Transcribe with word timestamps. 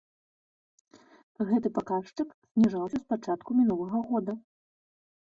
Гэты 1.49 1.67
паказчык 1.77 2.27
зніжаўся 2.55 2.97
з 3.01 3.05
пачатку 3.13 3.49
мінулага 3.59 4.01
года. 4.09 4.33